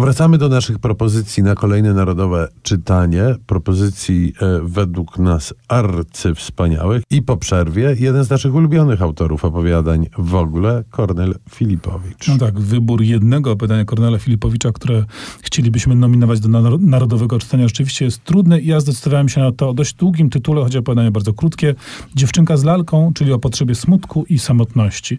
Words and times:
Wracamy 0.00 0.38
do 0.38 0.48
naszych 0.48 0.78
propozycji 0.78 1.42
na 1.42 1.54
kolejne 1.54 1.94
narodowe 1.94 2.48
czytanie. 2.62 3.22
Propozycji 3.46 4.32
e, 4.40 4.60
według 4.62 5.18
nas 5.18 5.54
arcywspaniałych. 5.68 7.02
I 7.10 7.22
po 7.22 7.36
przerwie 7.36 7.96
jeden 7.98 8.24
z 8.24 8.30
naszych 8.30 8.54
ulubionych 8.54 9.02
autorów 9.02 9.44
opowiadań 9.44 10.06
w 10.18 10.34
ogóle, 10.34 10.84
Kornel 10.90 11.34
Filipowicz. 11.50 12.28
No 12.28 12.38
tak, 12.38 12.60
wybór 12.60 13.02
jednego 13.02 13.52
opowiadania 13.52 13.84
Kornela 13.84 14.18
Filipowicza, 14.18 14.72
które 14.72 15.04
chcielibyśmy 15.42 15.94
nominować 15.94 16.40
do 16.40 16.48
narodowego 16.80 17.38
czytania, 17.38 17.68
rzeczywiście 17.68 18.04
jest 18.04 18.24
trudny 18.24 18.60
i 18.60 18.66
ja 18.66 18.80
zdecydowałem 18.80 19.28
się 19.28 19.40
na 19.40 19.52
to 19.52 19.68
o 19.68 19.74
dość 19.74 19.94
długim 19.94 20.30
tytule, 20.30 20.62
choć 20.62 20.76
opowiadanie 20.76 21.10
bardzo 21.10 21.32
krótkie. 21.32 21.74
Dziewczynka 22.14 22.56
z 22.56 22.64
lalką, 22.64 23.12
czyli 23.14 23.32
o 23.32 23.38
potrzebie 23.38 23.74
smutku 23.74 24.24
i 24.28 24.38
samotności 24.38 25.18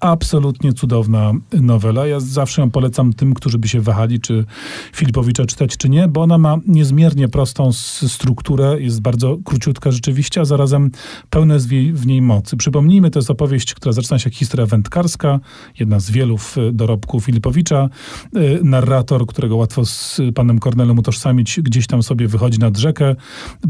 absolutnie 0.00 0.72
cudowna 0.72 1.32
nowela. 1.52 2.06
Ja 2.06 2.20
zawsze 2.20 2.62
ją 2.62 2.70
polecam 2.70 3.12
tym, 3.12 3.34
którzy 3.34 3.58
by 3.58 3.68
się 3.68 3.80
wahali, 3.80 4.20
czy 4.20 4.44
Filipowicza 4.92 5.46
czytać, 5.46 5.76
czy 5.76 5.88
nie, 5.88 6.08
bo 6.08 6.22
ona 6.22 6.38
ma 6.38 6.56
niezmiernie 6.66 7.28
prostą 7.28 7.72
strukturę, 7.72 8.80
jest 8.80 9.00
bardzo 9.00 9.38
króciutka 9.44 9.90
rzeczywiście, 9.90 10.40
a 10.40 10.44
zarazem 10.44 10.90
pełne 11.30 11.58
w 11.92 12.06
niej 12.06 12.22
mocy. 12.22 12.56
Przypomnijmy, 12.56 13.10
to 13.10 13.18
jest 13.18 13.30
opowieść, 13.30 13.74
która 13.74 13.92
zaczyna 13.92 14.18
się 14.18 14.30
jak 14.30 14.34
historia 14.34 14.66
wędkarska, 14.66 15.40
jedna 15.78 16.00
z 16.00 16.10
wielu 16.10 16.38
w 16.38 16.56
dorobku 16.72 17.20
Filipowicza. 17.20 17.88
Y, 18.36 18.60
narrator, 18.62 19.26
którego 19.26 19.56
łatwo 19.56 19.84
z 19.84 20.20
panem 20.34 20.58
Kornelem 20.58 20.98
utożsamić, 20.98 21.60
gdzieś 21.60 21.86
tam 21.86 22.02
sobie 22.02 22.28
wychodzi 22.28 22.58
nad 22.58 22.76
rzekę, 22.76 23.16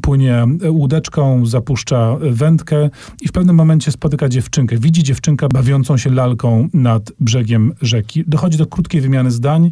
płynie 0.03 0.47
łódeczką, 0.69 1.47
zapuszcza 1.47 2.17
wędkę 2.21 2.91
i 3.21 3.29
w 3.29 3.33
pewnym 3.33 3.57
momencie 3.57 3.93
spotyka 3.93 4.29
dziewczynkę. 4.29 4.79
Widzi 4.79 5.03
dziewczynkę 5.03 5.49
bawiącą 5.49 5.97
się 5.97 6.11
lalką 6.21 6.69
nad 6.73 7.13
brzegiem 7.21 7.73
rzeki. 7.83 8.25
Dochodzi 8.27 8.59
do 8.59 8.67
krótkiej 8.67 9.01
wymiany 9.01 9.31
zdań. 9.31 9.71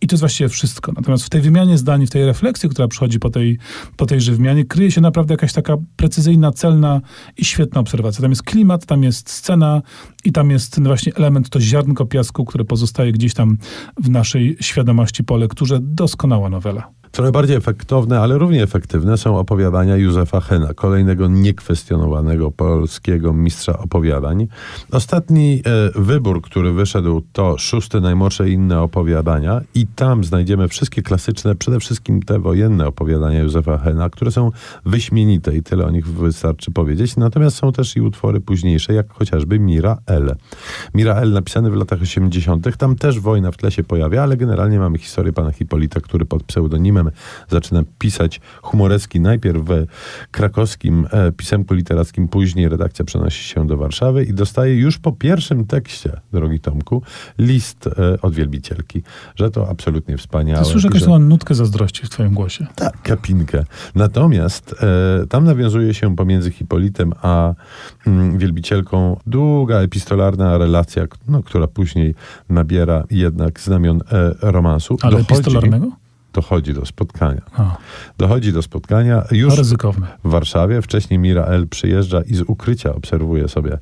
I 0.00 0.06
to 0.06 0.14
jest 0.14 0.22
właściwie 0.22 0.48
wszystko. 0.48 0.92
Natomiast 0.92 1.24
w 1.24 1.30
tej 1.30 1.40
wymianie 1.40 1.78
zdań, 1.78 2.06
w 2.06 2.10
tej 2.10 2.24
refleksji, 2.24 2.68
która 2.68 2.88
przychodzi 2.88 3.18
po, 3.18 3.30
tej, 3.30 3.58
po 3.96 4.06
tejże 4.06 4.32
wymianie, 4.32 4.64
kryje 4.64 4.90
się 4.90 5.00
naprawdę 5.00 5.34
jakaś 5.34 5.52
taka 5.52 5.76
precyzyjna, 5.96 6.52
celna 6.52 7.00
i 7.36 7.44
świetna 7.44 7.80
obserwacja. 7.80 8.22
Tam 8.22 8.30
jest 8.30 8.42
klimat, 8.42 8.86
tam 8.86 9.02
jest 9.02 9.30
scena 9.30 9.82
i 10.24 10.32
tam 10.32 10.50
jest 10.50 10.78
no 10.78 10.84
właśnie 10.84 11.14
element, 11.14 11.48
to 11.48 11.60
ziarnko 11.60 12.06
piasku, 12.06 12.44
które 12.44 12.64
pozostaje 12.64 13.12
gdzieś 13.12 13.34
tam 13.34 13.58
w 13.96 14.10
naszej 14.10 14.56
świadomości 14.60 15.24
po 15.24 15.36
lekturze. 15.36 15.78
Doskonała 15.82 16.50
nowela. 16.50 17.03
Trochę 17.14 17.32
bardziej 17.32 17.56
efektowne, 17.56 18.20
ale 18.20 18.38
równie 18.38 18.62
efektywne 18.62 19.18
są 19.18 19.38
opowiadania 19.38 19.96
Józefa 19.96 20.40
Hena, 20.40 20.74
kolejnego 20.74 21.28
niekwestionowanego 21.28 22.50
polskiego 22.50 23.32
mistrza 23.32 23.78
opowiadań. 23.78 24.46
Ostatni 24.92 25.62
e, 25.66 26.00
wybór, 26.00 26.42
który 26.42 26.72
wyszedł, 26.72 27.22
to 27.32 27.58
szóste 27.58 28.00
najmłodsze 28.00 28.50
inne 28.50 28.80
opowiadania 28.80 29.60
i 29.74 29.86
tam 29.86 30.24
znajdziemy 30.24 30.68
wszystkie 30.68 31.02
klasyczne, 31.02 31.54
przede 31.54 31.80
wszystkim 31.80 32.22
te 32.22 32.38
wojenne 32.38 32.86
opowiadania 32.86 33.38
Józefa 33.38 33.78
Hena, 33.78 34.10
które 34.10 34.30
są 34.30 34.50
wyśmienite 34.84 35.56
i 35.56 35.62
tyle 35.62 35.86
o 35.86 35.90
nich 35.90 36.06
wystarczy 36.06 36.70
powiedzieć. 36.70 37.16
Natomiast 37.16 37.56
są 37.56 37.72
też 37.72 37.96
i 37.96 38.00
utwory 38.00 38.40
późniejsze, 38.40 38.94
jak 38.94 39.12
chociażby 39.12 39.58
Mira 39.58 39.98
L. 40.06 40.34
Mira 40.94 41.14
L 41.14 41.32
napisany 41.32 41.70
w 41.70 41.74
latach 41.74 42.02
80., 42.02 42.76
tam 42.76 42.96
też 42.96 43.20
wojna 43.20 43.52
w 43.52 43.56
tle 43.56 43.70
się 43.70 43.84
pojawia, 43.84 44.22
ale 44.22 44.36
generalnie 44.36 44.78
mamy 44.78 44.98
historię 44.98 45.32
pana 45.32 45.52
Hipolita, 45.52 46.00
który 46.00 46.24
pod 46.24 46.42
pseudonimem 46.42 47.03
zaczyna 47.48 47.82
pisać 47.98 48.40
humoreski 48.62 49.20
najpierw 49.20 49.64
w 49.64 49.86
krakowskim 50.30 51.06
e, 51.10 51.32
pisemku 51.32 51.74
literackim, 51.74 52.28
później 52.28 52.68
redakcja 52.68 53.04
przenosi 53.04 53.44
się 53.44 53.66
do 53.66 53.76
Warszawy 53.76 54.24
i 54.24 54.34
dostaje 54.34 54.76
już 54.76 54.98
po 54.98 55.12
pierwszym 55.12 55.64
tekście, 55.64 56.20
drogi 56.32 56.60
Tomku, 56.60 57.02
list 57.38 57.86
e, 57.86 58.20
od 58.22 58.34
wielbicielki, 58.34 59.02
że 59.36 59.50
to 59.50 59.68
absolutnie 59.68 60.16
wspaniałe. 60.16 60.64
Słyszę 60.64 60.88
jakąś 60.88 61.02
że... 61.02 61.18
nutkę 61.18 61.54
zazdrości 61.54 62.06
w 62.06 62.10
twoim 62.10 62.34
głosie. 62.34 62.66
Tak, 62.74 63.02
kapinkę. 63.02 63.64
Natomiast 63.94 64.74
e, 65.22 65.26
tam 65.26 65.44
nawiązuje 65.44 65.94
się 65.94 66.16
pomiędzy 66.16 66.50
Hipolitem 66.50 67.12
a 67.22 67.54
mm, 68.06 68.38
wielbicielką 68.38 69.16
długa 69.26 69.76
epistolarna 69.76 70.58
relacja, 70.58 71.04
no, 71.28 71.42
która 71.42 71.66
później 71.66 72.14
nabiera 72.48 73.04
jednak 73.10 73.60
znamion 73.60 74.00
e, 74.12 74.34
romansu. 74.40 74.96
Ale 75.02 75.10
Dochodzi... 75.10 75.32
epistolarnego? 75.32 76.03
Dochodzi 76.34 76.74
do 76.74 76.86
spotkania. 76.86 77.42
A. 77.56 77.76
Dochodzi 78.18 78.52
do 78.52 78.62
spotkania 78.62 79.24
już 79.30 79.54
w 80.24 80.30
Warszawie. 80.30 80.82
Wcześniej 80.82 81.18
Mira 81.18 81.44
L. 81.44 81.68
przyjeżdża 81.68 82.22
i 82.22 82.34
z 82.34 82.40
ukrycia 82.40 82.94
obserwuje 82.94 83.48
sobie 83.48 83.78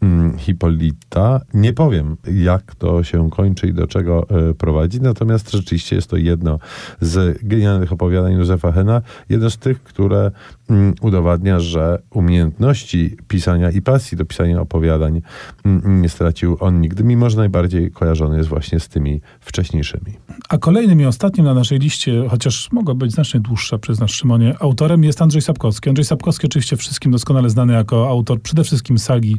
hmm, 0.00 0.38
Hipolita. 0.38 1.40
Nie 1.54 1.72
powiem, 1.72 2.16
jak 2.32 2.74
to 2.74 3.04
się 3.04 3.30
kończy 3.30 3.66
i 3.66 3.72
do 3.72 3.86
czego 3.86 4.26
y, 4.50 4.54
prowadzi, 4.54 5.00
natomiast 5.00 5.50
rzeczywiście 5.50 5.96
jest 5.96 6.10
to 6.10 6.16
jedno 6.16 6.58
z 7.00 7.38
genialnych 7.42 7.92
opowiadań 7.92 8.32
Józefa 8.32 8.72
Hena. 8.72 9.02
Jedno 9.28 9.50
z 9.50 9.58
tych, 9.58 9.82
które 9.82 10.30
mm, 10.70 10.94
udowadnia, 11.00 11.60
że 11.60 12.02
umiejętności 12.10 13.16
pisania 13.28 13.70
i 13.70 13.82
pasji 13.82 14.16
do 14.16 14.24
pisania 14.24 14.60
opowiadań 14.60 15.22
mm, 15.64 16.02
nie 16.02 16.08
stracił 16.08 16.56
on 16.60 16.80
nigdy, 16.80 17.04
mimo 17.04 17.30
że 17.30 17.36
najbardziej 17.36 17.90
kojarzony 17.90 18.36
jest 18.36 18.48
właśnie 18.48 18.80
z 18.80 18.88
tymi 18.88 19.20
wcześniejszymi. 19.40 20.12
A 20.48 20.58
kolejnym 20.58 21.00
i 21.00 21.06
ostatnim 21.06 21.46
na 21.46 21.54
naszej 21.54 21.78
liście, 21.78 21.89
chociaż 22.30 22.72
mogła 22.72 22.94
być 22.94 23.12
znacznie 23.12 23.40
dłuższa 23.40 23.78
przez 23.78 24.00
nas 24.00 24.10
Szymonie, 24.10 24.54
autorem 24.60 25.04
jest 25.04 25.22
Andrzej 25.22 25.42
Sapkowski. 25.42 25.88
Andrzej 25.88 26.04
Sapkowski 26.04 26.46
oczywiście 26.46 26.76
wszystkim 26.76 27.12
doskonale 27.12 27.50
znany 27.50 27.72
jako 27.72 28.08
autor 28.08 28.42
przede 28.42 28.64
wszystkim 28.64 28.98
sagi 28.98 29.36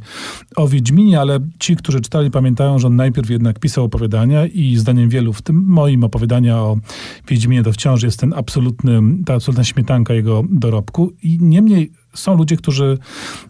o 0.55 0.67
Wiedźminie, 0.67 1.19
ale 1.19 1.39
ci, 1.59 1.75
którzy 1.75 2.01
czytali, 2.01 2.31
pamiętają, 2.31 2.79
że 2.79 2.87
on 2.87 2.95
najpierw 2.95 3.29
jednak 3.29 3.59
pisał 3.59 3.83
opowiadania 3.83 4.45
i 4.45 4.75
zdaniem 4.75 5.09
wielu, 5.09 5.33
w 5.33 5.41
tym 5.41 5.63
moim 5.67 6.03
opowiadania 6.03 6.57
o 6.57 6.77
Wiedźminie 7.27 7.63
to 7.63 7.71
wciąż 7.71 8.03
jest 8.03 8.19
ten 8.19 8.33
absolutny, 8.33 9.01
ta 9.25 9.33
absolutna 9.33 9.63
śmietanka 9.63 10.13
jego 10.13 10.43
dorobku. 10.49 11.13
I 11.23 11.37
niemniej 11.41 11.91
są 12.13 12.37
ludzie, 12.37 12.57
którzy 12.57 12.97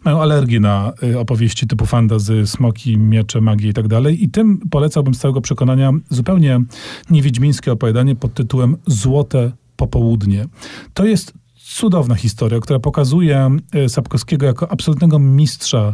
mają 0.05 0.21
alergię 0.21 0.59
na 0.59 0.93
y, 1.03 1.19
opowieści 1.19 1.67
typu 1.67 1.85
fantazy, 1.85 2.47
smoki, 2.47 2.97
miecze, 2.97 3.41
magię 3.41 3.69
i 3.69 3.73
tak 3.73 3.87
dalej. 3.87 4.23
I 4.23 4.29
tym 4.29 4.59
polecałbym 4.71 5.13
z 5.13 5.19
całego 5.19 5.41
przekonania 5.41 5.91
zupełnie 6.09 6.61
niewiedźmińskie 7.09 7.71
opowiadanie 7.71 8.15
pod 8.15 8.33
tytułem 8.33 8.77
Złote 8.87 9.51
popołudnie. 9.75 10.45
To 10.93 11.05
jest 11.05 11.33
cudowna 11.55 12.15
historia, 12.15 12.59
która 12.59 12.79
pokazuje 12.79 13.57
y, 13.75 13.89
Sapkowskiego 13.89 14.45
jako 14.45 14.71
absolutnego 14.71 15.19
mistrza 15.19 15.93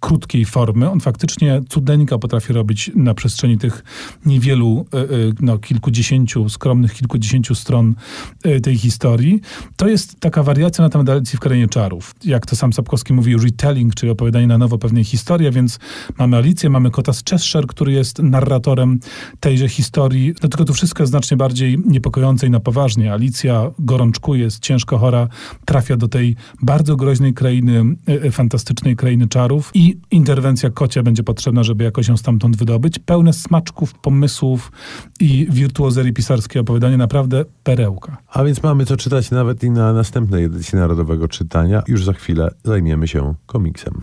krótkiej 0.00 0.44
formy. 0.44 0.90
On 0.90 1.00
faktycznie 1.00 1.60
cudeńka 1.68 2.18
potrafi 2.18 2.52
robić 2.52 2.90
na 2.94 3.14
przestrzeni 3.14 3.58
tych 3.58 3.84
niewielu, 4.26 4.86
e, 4.94 4.98
e, 4.98 5.04
no, 5.40 5.58
kilkudziesięciu, 5.58 6.48
skromnych 6.48 6.94
kilkudziesięciu 6.94 7.54
stron 7.54 7.94
e, 8.42 8.60
tej 8.60 8.78
historii. 8.78 9.40
To 9.76 9.88
jest 9.88 10.20
taka 10.20 10.42
wariacja 10.42 10.84
na 10.84 10.90
temat 10.90 11.08
Alicji 11.08 11.36
w 11.36 11.40
Krainie 11.40 11.68
Czarów. 11.68 12.14
Jak 12.24 12.46
to 12.46 12.56
sam 12.56 12.72
Sapkowski 12.72 13.12
mówi, 13.12 13.36
retelling, 13.36 13.94
czyli 13.94 14.12
opowiadanie 14.12 14.46
na 14.46 14.58
nowo 14.58 14.78
pewnej 14.78 15.04
historii, 15.04 15.50
więc 15.50 15.78
mamy 16.18 16.36
Alicję, 16.36 16.70
mamy 16.70 16.90
kota 16.90 17.12
z 17.12 17.24
Cheshire, 17.24 17.66
który 17.66 17.92
jest 17.92 18.18
narratorem 18.18 19.00
tejże 19.40 19.68
historii. 19.68 20.34
Tylko 20.34 20.64
to 20.64 20.72
wszystko 20.72 21.02
jest 21.02 21.10
znacznie 21.10 21.36
bardziej 21.36 21.78
niepokojące 21.86 22.46
i 22.46 22.50
na 22.50 22.60
poważnie. 22.60 23.12
Alicja 23.12 23.70
gorączkuje, 23.78 24.42
jest 24.42 24.62
ciężko 24.62 24.98
chora, 24.98 25.28
trafia 25.64 25.96
do 25.96 26.08
tej 26.08 26.36
bardzo 26.62 26.96
groźnej 26.96 27.34
krainy, 27.34 27.84
fantastycznej 28.30 28.96
krainy 28.96 29.28
czarów 29.28 29.70
i 29.74 29.87
interwencja 30.10 30.70
kocia 30.70 31.02
będzie 31.02 31.22
potrzebna, 31.22 31.62
żeby 31.62 31.84
jakoś 31.84 32.08
ją 32.08 32.16
stamtąd 32.16 32.56
wydobyć. 32.56 32.98
Pełne 32.98 33.32
smaczków, 33.32 33.94
pomysłów 33.94 34.72
i 35.20 35.46
wirtuozerii 35.50 36.12
pisarskiej 36.12 36.62
opowiadanie, 36.62 36.96
naprawdę 36.96 37.44
perełka. 37.62 38.16
A 38.32 38.44
więc 38.44 38.62
mamy 38.62 38.86
co 38.86 38.96
czytać 38.96 39.30
nawet 39.30 39.64
i 39.64 39.70
na 39.70 39.92
następnej 39.92 40.44
edycji 40.44 40.78
Narodowego 40.78 41.28
Czytania. 41.28 41.82
Już 41.88 42.04
za 42.04 42.12
chwilę 42.12 42.50
zajmiemy 42.64 43.08
się 43.08 43.34
komiksem. 43.46 44.00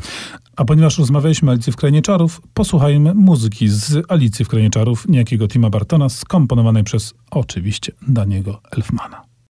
A 0.55 0.65
ponieważ 0.65 0.97
rozmawialiśmy 0.97 1.49
o 1.49 1.51
Alicji 1.51 1.73
w 1.73 1.75
Krainie 1.75 2.01
Czarów, 2.01 2.41
posłuchajmy 2.53 3.13
muzyki 3.13 3.67
z 3.67 4.11
Alicji 4.11 4.45
w 4.45 4.47
Krainie 4.47 4.69
Czarów 4.69 5.07
niejakiego 5.07 5.47
Tima 5.47 5.69
Bartona, 5.69 6.09
skomponowanej 6.09 6.83
przez 6.83 7.13
oczywiście 7.31 7.91
Daniego 8.07 8.61
Elfmana. 8.71 9.34